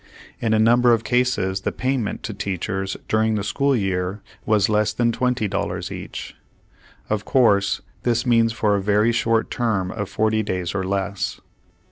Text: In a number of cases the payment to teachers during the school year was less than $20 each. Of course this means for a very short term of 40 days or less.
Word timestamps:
In 0.39 0.55
a 0.55 0.59
number 0.59 0.93
of 0.93 1.03
cases 1.03 1.61
the 1.61 1.71
payment 1.71 2.23
to 2.23 2.33
teachers 2.33 2.97
during 3.07 3.35
the 3.35 3.43
school 3.43 3.75
year 3.75 4.23
was 4.47 4.67
less 4.67 4.93
than 4.93 5.11
$20 5.11 5.91
each. 5.91 6.35
Of 7.07 7.23
course 7.23 7.81
this 8.01 8.25
means 8.25 8.51
for 8.51 8.75
a 8.75 8.81
very 8.81 9.11
short 9.11 9.51
term 9.51 9.91
of 9.91 10.09
40 10.09 10.41
days 10.41 10.73
or 10.73 10.83
less. 10.83 11.39